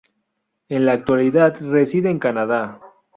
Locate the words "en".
0.67-0.87, 2.09-2.17